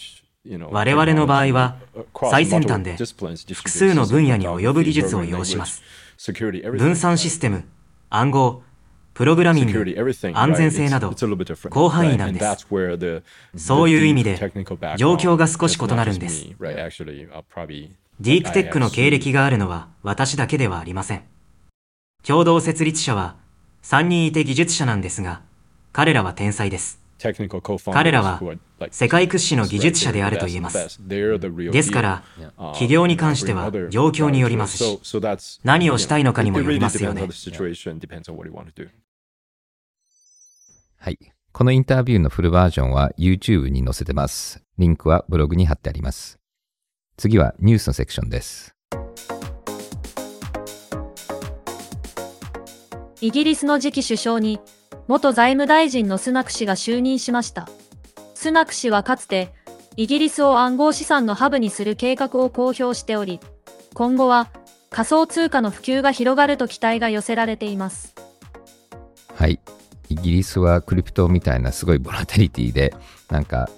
[0.71, 1.77] 我々の場合は
[2.29, 2.95] 最先端で
[3.53, 5.81] 複数の分野に及ぶ技術を要します。
[6.77, 7.65] 分散システム、
[8.09, 8.63] 暗号、
[9.15, 9.85] プログラミング、
[10.33, 12.67] 安全性など、広範囲なんです。
[13.55, 14.37] そういう意味で、
[14.97, 16.45] 状況が少し異なるんです。
[16.45, 21.23] ディープテックの経歴があるのは私だけではありません。
[22.23, 23.35] 共同設立者は
[23.83, 25.41] 3人いて技術者なんですが、
[25.91, 27.04] 彼らは天才です。
[27.93, 28.41] 彼らは
[28.91, 30.99] 世界屈指の技術者であると言えます。
[31.07, 32.23] ですから、
[32.57, 34.99] 企業に関しては状況によりますし、
[35.63, 37.27] 何をしたいのかにもよりますよね。
[40.97, 41.19] はい。
[41.51, 44.61] このインタビューのフルバージョンは YouTube に載せてます。
[44.77, 46.37] リンクはブログに貼ってあります。
[47.15, 48.75] 次はニュースのセクションです。
[53.21, 54.59] イギリスの次期首相に
[55.07, 57.69] 元財務大臣のスナク氏が就任しました。
[58.33, 59.53] スナク氏はかつて
[59.97, 63.39] イギリスを暗号資産のハブにする計画を公表しており、
[63.93, 64.49] 今後は
[64.89, 68.15] 仮想通貨の普及が広がると期待が寄せられています。
[69.33, 69.59] はい。
[70.09, 72.93] イギリスはクリプトみたいなすごいボラテリティで、
[73.29, 73.69] なんか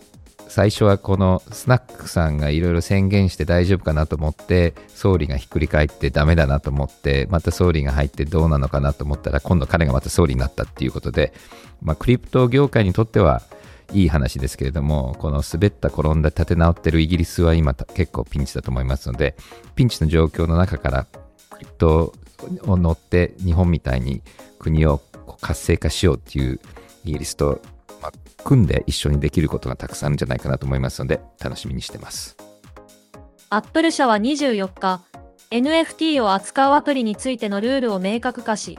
[0.50, 11.34] 最初はこのスナックさんがいろいろ宣言して大丈夫かなと思って総理がひっくり返ってダメだなと思ってまた総理が入ってどうなのかなと思ったら今度彼がまた総理になったっていうことで、
[11.82, 13.42] まあ、クリプト業界にとっては
[13.94, 19.36] いい話ですけれどもこの滑った転んだ立て直ってるイギリスは今結構ピンチだと思いますので
[19.76, 21.08] ピンチの状況の中から
[21.50, 22.14] クリプト
[22.64, 24.22] を乗って日本みたいに
[24.60, 25.02] 国を
[25.42, 26.60] 活性化しようっていう
[27.06, 27.62] イギリスと、
[28.44, 32.38] 組んで一緒にできることがたくさんあるんじゃないかなと思いますので楽しみにしてます。
[33.50, 35.02] アップル社は24日、
[35.52, 38.78] NFT を扱うアプリについてのルールを明確化し、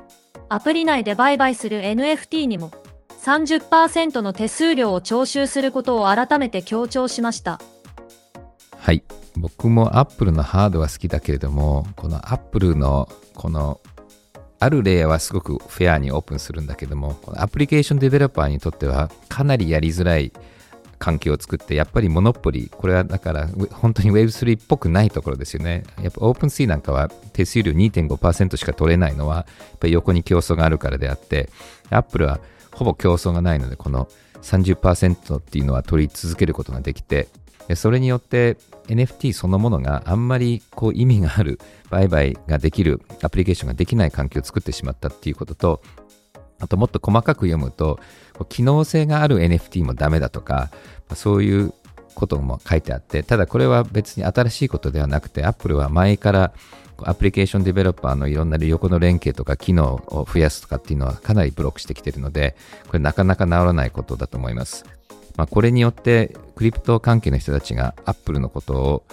[0.51, 2.71] アプリ内で売買する NFT にも
[3.23, 7.61] 30%の手数料を徴収することを改めて強調しました。
[8.77, 9.03] はい。
[9.37, 13.81] 僕もアップルのハードは好きだけれども、このアップルのこの
[14.61, 20.33] ある例はすごくフェアにオープンするんだけども、アプリケーションデベロッパーにとってはかなりやりづらい
[20.99, 25.85] 環境を作って、やっぱりモノポリ、これはだから本当に Web3 っぽくないところですよね。
[26.03, 31.51] やっぱ Open3 なんかは手数料2.5%しか取れないのは、やっぱり横に競争があるからであって、
[31.91, 32.41] Apple は
[32.73, 34.09] ほぼ競争がないので、この
[34.43, 37.29] 30%っていうのは取り続けることができて、
[37.77, 38.57] それによって
[38.89, 45.83] NFT そのものがあんまりこう意味がある売買ができるアプリケーションができない環境を作ってしまったっていうことと
[46.61, 48.01] あともっと細かく読むと
[48.49, 50.71] 機能性がある NFT もダメだとか
[51.15, 51.73] そういう
[52.15, 56.53] ことも書いてあってただこれは別に新しいことではなくて Apple は前から
[57.05, 62.57] アプリケーションディベロッパーのいろんな横の連携とか機能を増やすとかっていうのはかなりブロックしてきてるので
[62.89, 64.85] これなかなか治らないことだと思います。
[65.39, 69.05] まあ、これによってクリプト関係の人たちがアップルのことを、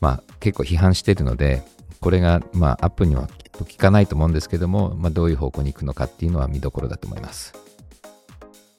[0.00, 1.64] まあ、結構批判しているので、
[2.00, 7.52] これが、まあ、アップルには効かないと思うんですけども、まあ、どういう方向に行くのかっていうのは見どころだと思います。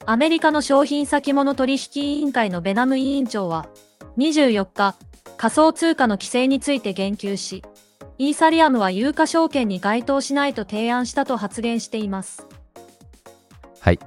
[0.06, 3.68] アメリカの商品先物取引委員会のベナム委員長は、
[4.16, 4.94] 24日、
[5.36, 7.62] 仮想通貨の規制について言及し、
[8.16, 12.46] イーサリアムは有価証券に該当しないと提案したと発言しています。
[13.80, 13.98] はい。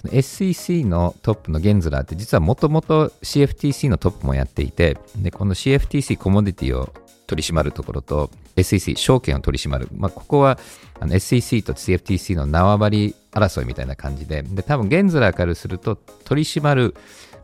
[0.00, 6.92] その SEC のトップのゲンズラーって実はもともと CFTC のトップもやっていて、で、この CFTC コモディティを
[7.26, 10.58] 取り締まるところと SEC 証券を取り締まる、まあ、ここは
[11.00, 16.94] あの SEC と CFTC の縄張り争いみたいな感じでで多分ゲンズラーからすると取り締まる、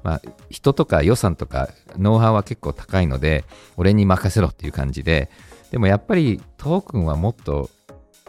[0.04, 3.44] まあ、人とか予算とかノウハウは結構高いので
[3.76, 5.30] 俺に任せろっていう感じで
[5.72, 7.68] でもやっぱりトークンはもっと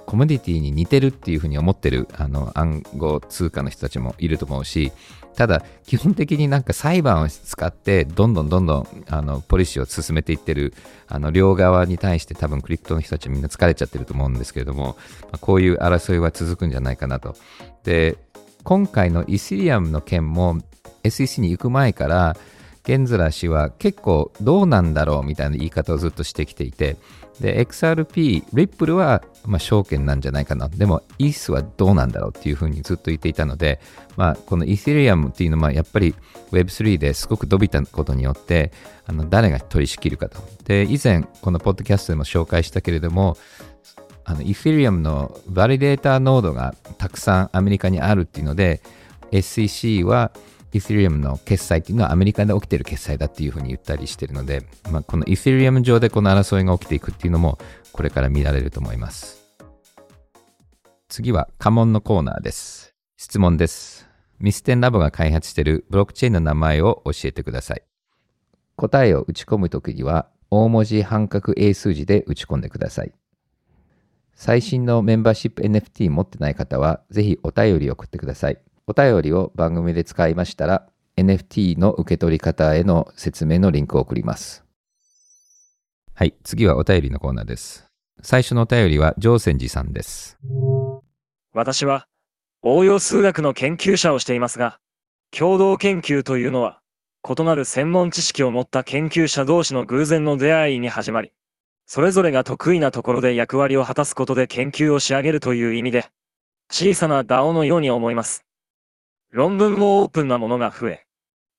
[0.06, 4.92] コモディティに似てるっていうふうに思ってるあの暗号通貨の人たちもいると思うし、
[5.36, 10.74] ただ基本的になんか裁判を使ってどんどんどんどんあのポリシーを進めていってる
[11.08, 14.96] あの両側に対して多分クリプトの人たちみんな疲れちゃってると思うんですけれども、
[15.42, 17.36] こういう争いは続くんじゃないかなと。
[17.84, 18.18] で、
[18.64, 20.60] 今回のイシリアムの件も
[21.04, 22.38] SEC に行く前から
[22.84, 26.98] ゲンズラ氏は結構どうなんだろうみたいな言い方をずっとしてきていて、
[27.40, 30.70] で、XRP、リップルは、まあ、証券なんじゃないかな。
[30.70, 33.80] でも、イースはどうなんだろうっていうふうにずっと言っていたので、
[34.16, 36.16] まあ、この Ethereum っていうのは、やっぱり
[36.52, 38.72] Web3 ですごく伸びたことによって、
[39.06, 40.38] あの誰が取り仕切るかと。
[40.66, 43.38] で、以前、このポッドキャストでも紹介したけれども、
[44.26, 48.82] あの Ethereum のバリデータノードがたくさんアメリカにあるっていうので、
[49.32, 50.32] SEC は
[50.74, 57.60] イーセリアムの決済っていうのはアメリカで起きてる決済だっていうふうに言ったりしてるので、まあ、このイーセリアム上でこの争いが起きていくっていうのも
[57.92, 59.44] これから見られると思います。
[61.10, 62.96] 次は家紋のコーナーです。
[63.18, 64.10] 質問です。
[64.40, 67.84] ミステンラボが開発しているブロックチェーンの名前を教えてください。
[68.76, 73.14] 答えを打ち込むときには大文字半角英数字で打ち込んでください。
[74.34, 78.58] 最新のメンバーシップ NFT 持ってない方はぜひお便り送ってください。
[78.86, 84.66] お便りを番組で使いましたら、NFT の受け取り方への説明のリンクを送ります。
[86.14, 87.88] はい、次はお便りのコーナーです。
[88.22, 90.38] 最初のお便りは、上泉寺さんです。
[91.54, 92.08] 私は
[92.62, 94.80] 応用数学の研究者をしていますが、
[95.32, 96.80] 共同研究というのは、
[97.26, 101.32] 異なる専門知識を持った研究者同士の偶然の出会いに始まり、
[101.86, 106.06] それぞれが得意なところで役割を果たすことで研究を仕上げるという意味で、
[106.70, 108.46] 小さな DAO のように思います。
[109.34, 111.08] 論文もオープンなものが増え、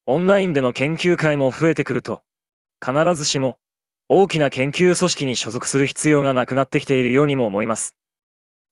[0.07, 2.23] オンラインでの研究会も増えてくると、
[2.81, 3.59] 必ずしも
[4.09, 7.97] 大きな研究組織に所属する必要がなくなってきているようにも思います。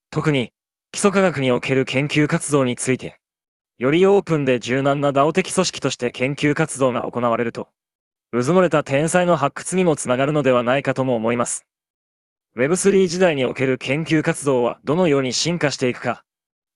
[0.09, 0.53] 特に
[0.93, 3.19] 基礎科学における研究活動について、
[3.77, 7.67] よりオープンで柔軟な DAO 的組織として研究活動が行われると、
[8.31, 11.65] うずもれた天才の発掘にもつながるのではないかとも思います。
[12.55, 16.23] Web3 時代における研究活動はどのように進化していくか、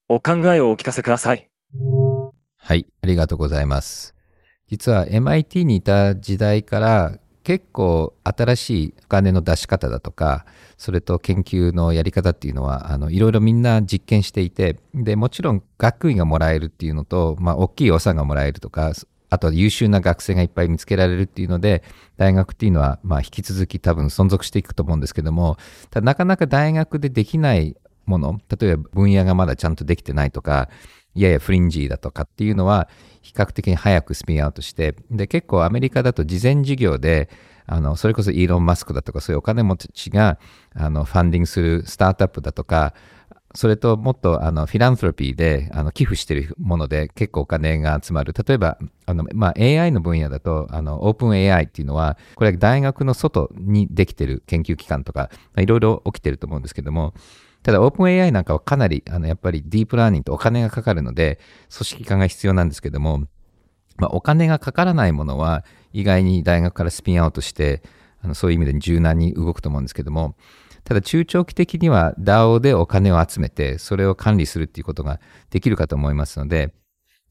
[0.09, 1.47] お考えをお聞かせください。
[2.67, 4.13] はい、ありがとうございます。
[4.67, 10.45] 実は MIT にいた時代から結構新しいお金の出し方だとか、
[10.77, 18.91] それと研究のやり方っていうのは、あの、いろいろみんな実験していて、で、もちろん学位がもらえるっていうのと、まあ、大きい予算がもらえるとか、
[19.29, 21.85] あと優秀な学生がいっぱい見つけられるっていうので、
[22.17, 25.55] 大学っていうのは、まあ、引き続き多分存続していくと思うんですけども、
[25.89, 30.67] ただなかなか大学でできないもの、例えば分野がまだちゃんとできてないとか、
[31.21, 32.89] ややフリンジーだとかっていうのは、
[33.21, 37.29] 比較的に早くスピンアウトして、で、結構アメリカだと事前授業で、
[37.65, 40.39] あの、それこそイーロン・マスクだとか、そういうお金持ちが、
[40.73, 42.93] あの、ファンディングするスタートアップだとか、
[43.57, 48.33] それともっとあのフィラントロピーであの寄付してるもので結構お金が集まる。
[48.33, 57.13] 例えば、あのまあ、AI の分野だとあのオープン AI っていうのは、これは大学の外にできてる研究機関とか、いろいろ起きてると思うんですけども、
[57.67, 61.37] ただ、オープン AI なんかはかなり、あの、やっぱりディープラーニングとお金がかかるので、
[61.69, 63.25] 組織化が必要なんですけども、
[63.97, 67.83] まあ、お金がかからないものは、意外に大学からスピンアウトして、
[68.21, 70.37] あのそういう意味で柔軟に動くと思うんですけども、
[70.85, 76.73] ただ中長期的には DAO でお金を集めて、それを管理するっていうことができるかと思いますので、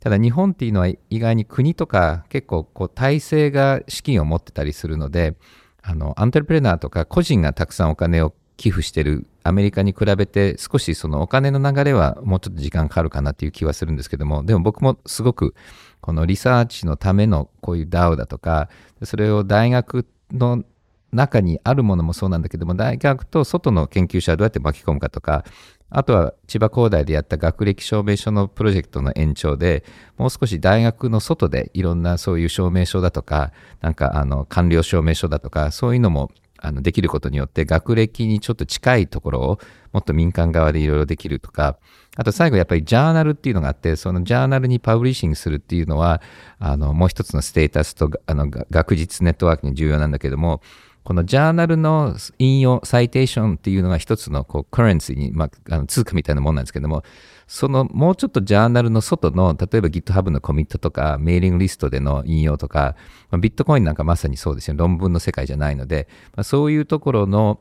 [0.00, 5.38] ただ日本っていうのは意外に国とか結構こう体制が資金を持ってたりするので、
[5.80, 15.54] あの、アントレプレナーとか個人がたくさんお金を寄付してるアメリカに比べて少しそのお金の流れはもうちょっと時間かかるかなっていう気はするんですけども、でも僕もすごく
[16.00, 18.68] このリサーチのためのこういう DAO だとか、
[19.02, 20.64] それを大学の
[21.12, 25.44] 中にあるものもそうなんだけども、大学と外の研究者はどうやって巻き込むかとか、
[25.88, 29.84] あとは千葉工大でやった学歴証明書のプロジェクトの延長で、
[30.16, 39.58] もう少し大学の外でいろんなそういう証明書だとか、なんかあの官僚証明書だとか、そういうのもあのできることによって学歴にちょっと近いところを
[39.92, 41.78] もっと民間側でいろいろできるとか、
[42.16, 46.20] あと最後やっぱりジャーナルっていうのがあって、そのジャーナルにパブリッシングするっていうのは、
[46.58, 50.62] あのもう一つのステータスとあの学術ネットワークに重要なんだけども、
[51.04, 57.04] このジャーナルの引用、サイテーションっていうのが一つのこうカレンシーに、まあ、あの通貨みたいなもんなんですけども、
[57.46, 62.96] そのもうちょっとジャーナルの外の、例えば GitHub のコミットとか、メーリングリストでの引用とか、
[63.30, 64.76] まあ、ビットコインなんかまさにそうですよ。
[64.76, 67.60] 論文の世界じゃないので、まあ、そういうところの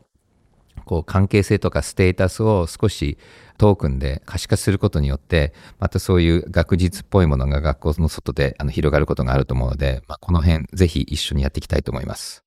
[0.85, 3.17] こう関係性とかステータスを少し
[3.57, 12.43] トークンで可視化することによって、またそういう学術っぽいものが学校の外であの広がることがあると思うので、まあ、この辺ぜひ一緒にやっていきたいと思います。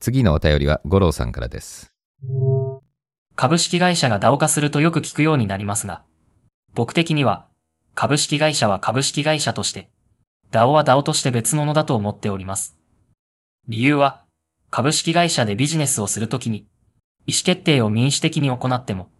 [0.00, 1.92] 次のお便りは五郎さんからです。
[3.34, 6.02] 株式会社が DAO 化するとよく聞くようになりますが、
[6.74, 7.46] 僕的には、
[7.94, 9.90] 株式会社は株式会社として、
[10.50, 12.78] DAO は DAO として別物だと思っております。
[13.68, 14.24] 理由は、
[14.70, 16.66] 株式会社でビジネスをするときに、
[17.26, 19.10] 意思決定を民主的に行っても、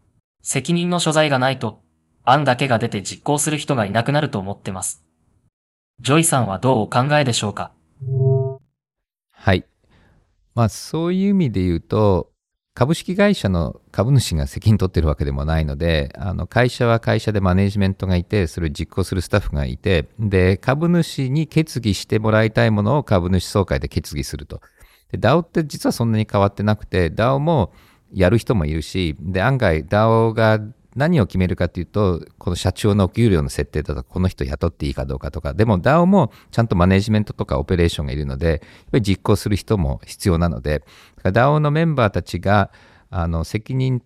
[0.42, 1.82] 責任の所在がないと、
[2.24, 5.04] 案だけが出て実行する人がいなくなると思ってます。
[6.00, 7.70] ジョイさんはどうお考えでしょうか？
[9.30, 9.66] はい。
[10.54, 12.31] まあそういう意味で言うと、
[12.74, 24.62] 株式会社の株主が責任取ってるわけでもないので、あの会社は会社でマネジメントがいて、それを実行するスタッフがいて、で、株主に決議してもらいたいものを株主総会で決議すると。
[25.10, 27.74] で、DAO って実はそんなに変わってなくて、DAO も
[28.10, 30.58] やる人もいるし、で、案外 DAO が
[30.94, 38.58] 何を決めるかというと、この社長のお給料の設定だとか、この人雇っていいかどうかとか、でも DAO もちゃんとマネジメントとかオペレーションがいるので、やっ
[38.92, 40.84] ぱり実行する人も必要なので、
[41.24, 42.70] DAO のメンバーたちが
[43.10, 44.02] あの責任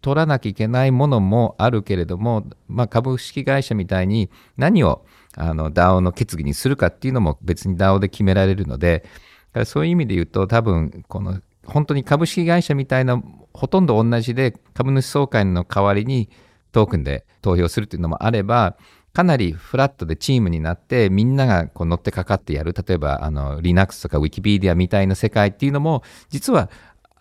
[0.00, 5.04] 取らなきゃいけないものもあるけれども、まあ、株式会社みたいに何を
[5.36, 9.04] あの DAO の決議にするかっていうのも別に DAO で決められるので、
[9.52, 13.22] だからそういう意味で言うと多分この本当に株式会社みたいな
[13.60, 16.30] ほとんど同じで株主総会の代わりに
[16.72, 18.78] トークンで投票するというのもあれば、
[19.12, 22.72] かなりフラットでチームになってみんながこう乗ってかかってやる。
[22.72, 26.70] 例えばあの Linux とか Wikipedia みたいな世界っていうのも実は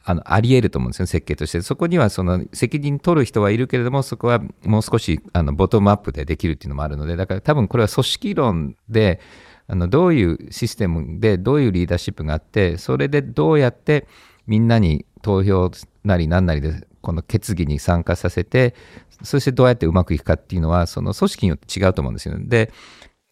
[0.06, 1.62] あのあり得ると思うんですよ、設計として。
[1.62, 9.20] そこにはその責任取る人はいるけれども、そこはもう少しあのボトムアップでできるっていうのもあるので、だから多分これは組織論で、
[9.68, 14.08] あのどういうシステムでどういうリーダーシップがあって、それでどうやって
[14.48, 15.70] みんなに投票
[16.04, 18.76] なり何なりでこの決議に参加させて、
[19.24, 22.36] そしてどうやってうまくいくかっていうのは、その組織によって違うと思うんですよ。
[22.40, 22.72] で、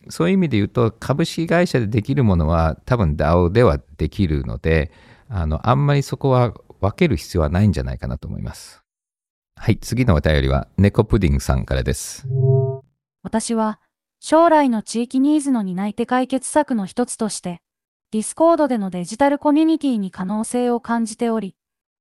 [0.10, 4.92] そういう意味で言うと、株式会社でできるものは多分 DAO ではできるので、
[5.30, 8.82] あの、あんまりそこは分ける必要はないんじゃないかなと思います。
[9.56, 12.28] はい、次のお便りは、猫プディングさんからです。
[13.24, 13.80] 私は、
[14.20, 17.60] 将来の地域ニーズの担い手解決策の一つとして、
[18.12, 21.57] ディスコードでのデジタルコミュニティに可能性を感じており、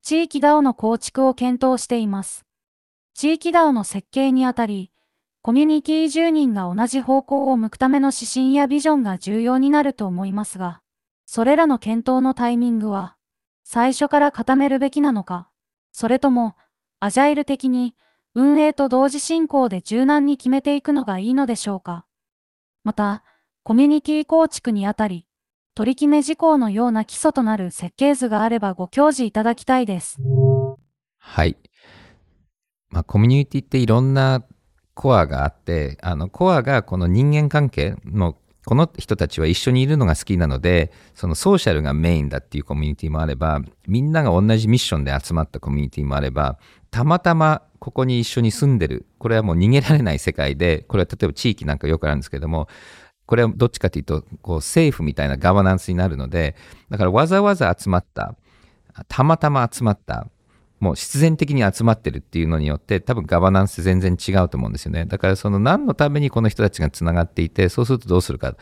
[0.08, 2.46] 地域 DAO の構築を検討しています。
[3.14, 4.92] 地域 DAO の設計にあたり、
[5.42, 10.80] コミュニティ住人が同じ方向を向くための指針やビジョンが重要になると思いますが、
[11.24, 13.16] それらの検討のタイミングは、
[13.64, 15.48] 最初から固めるべきなのか、
[15.90, 16.54] それとも、
[17.00, 17.96] アジャイル的に、
[18.32, 22.06] 運営と同時進行で柔軟に決めていくのがいいのでしょうか。
[22.84, 23.24] また、
[23.64, 25.25] コミュニティ構築にあたり、
[25.76, 30.16] 取り決め事項のような基礎となる設計図があればご教示いただきたいです。
[31.18, 31.58] はい。
[32.88, 34.42] まあ、コミュニティっていろんな
[34.94, 46.58] コアがあって、あのコアがこの人間関係のこの人たちは一緒にいるのが好きなので、そのソーシャルがメインだっていうコミュニティもあれば、みんなが同じミッションで集まったコミュニティもあれば、
[46.90, 52.66] たまたまここに一緒に住んでる、これはもう逃げられない世界で、これは例えば地域なんかよくあるんですけども、
[53.26, 56.56] これはどっちかというと、こう政府みたいなガバナンスになるので、
[56.90, 58.36] だからわざわざ集まった、
[59.08, 60.28] たまたま集まった
[60.80, 65.06] もう必然的に集まってるっていうのによって多分ガバナンス全然違うと思うんですよね。
[65.06, 68.56] だからその何のためにこの人たちがつながっていて、そうするとどうするか。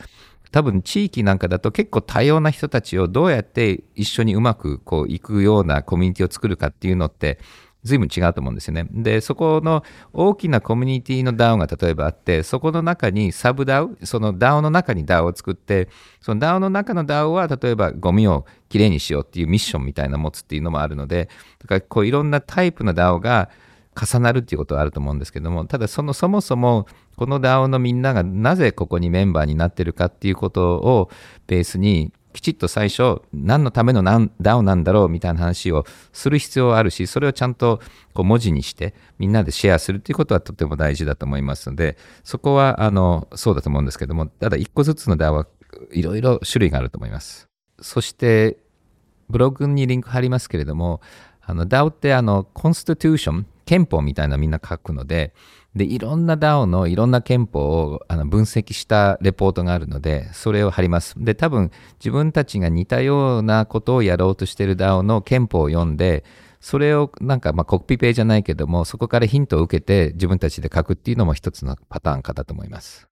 [0.52, 7.40] 多分地域なんかだと結構多様な人たちをどうやって一緒にうまくこう行くようなコミュニティを作るかっていうのって
[7.84, 8.86] 随分違うと思うんですよね。
[8.90, 15.88] で、そこの大きなコミュニティの DAO が例えばあって、そこの中にサブ DAO、その DAO の中に DAO を作って、
[16.20, 21.28] その DAO の中の DAO は例えばゴミをきれいにしようっていうミッションみたいな持つっていうのもあるので、
[21.58, 23.50] だからこういろんなタイプの DAO が
[23.94, 31.10] 重なるっていうことはあると思うんですけども、ただそのそもそもこの DAO のみんながなぜここにメンバーになってるかっていうことを
[31.46, 37.80] ベースにきちっと最初何のための DAO なんだろうみたいな話をする必要はあるしそれをちゃんと
[38.12, 45.46] こう文字にしてみんなでシェアするっていうことはとても大事だと思いますのでそこはあのそうだと思うんですけどもただ一個ずつの DAO は
[45.92, 47.48] いろいろ種類があると思います。
[47.80, 48.58] そして
[49.28, 51.00] ブログにリンク貼りますけれども
[51.40, 55.34] あの DAO ってあのコンスティテューション憲法みたいなみんな書くので
[55.74, 61.14] で、いろんな DAO のいろんな憲法をあの分析したレポートがあるので、それを貼ります。
[61.18, 66.24] で、多分自分たちが似たようなことをやろうとしている DAO の憲法を読んで、
[66.60, 73.08] それをなんかまあコピペじゃないけども、そこからヒントを受けて自分たちで書くっていうのも一つのパターンかだと思います。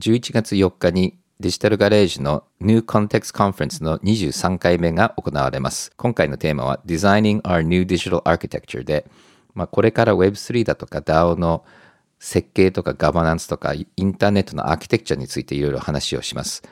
[0.00, 5.90] 11月4日にデジタルガレージの New Context Conference の23回目が行われます。
[5.96, 9.10] 今回のテーマは Designing Our New Digital Architecture で、
[9.52, 11.64] まあ、これから Web3 だとか DAO の
[12.20, 16.62] 設計とかガバナンスとかインターネットのアーキテクチャについていろいろ話をします。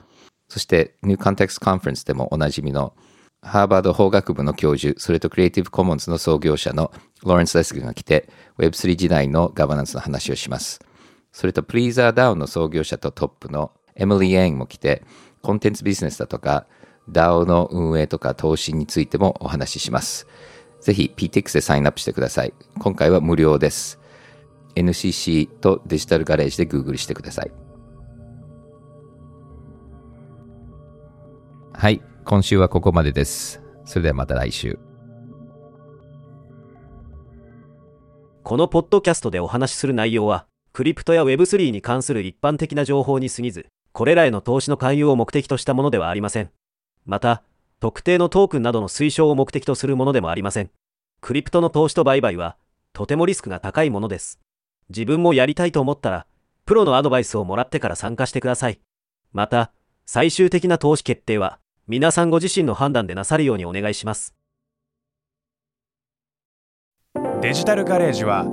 [0.49, 2.95] そして New Context Conference でもおなじみの
[3.43, 6.93] ハーバード法学部の教授、それと Creative Commons の創業者の
[7.25, 10.79] ローレンス・レスグが来て Web3 時代のガバナンスの話をします。
[11.33, 15.03] それと PleaserDAO の創業者とトップのエミリー・エンも来て
[15.42, 16.66] コンテンツビジネスだとか
[17.11, 20.26] DAO の運営とか投資についてもお話しします。
[20.80, 22.55] ぜひ PTX でサインアップしてください。
[22.78, 24.01] 今回は無料です。
[24.74, 27.53] NCC とデジタルガレージで Google してください。
[31.72, 33.62] はい、今週はここまでです。
[33.84, 34.78] それではまた来週。
[38.42, 46.51] このポッドキャストでお話しする内容は、クリプトや Web3 に関する一般的な情報に過ぎず、これらへの投資の勧誘を目的としたものではありません。
[47.07, 47.43] また、
[47.80, 50.70] 特定のトークンなどの推奨を目的とするものでもありません。
[51.20, 52.57] クリプトの投資と売買は、
[52.93, 54.41] とてもリスクが高いものです。
[54.91, 56.26] 自分もやりたいと思ったら、
[56.66, 58.80] プロのアドバイスをもらってから参加してください。
[59.32, 59.72] また、
[60.07, 64.34] 最終的な投資決定は、皆さんご自身の判断でなさるようにお願いします。
[67.41, 68.45] デジタルガレージは、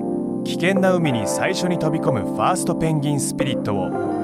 [0.45, 4.16] 危険な海に最初に飛び込むファーストペンギンスピリットを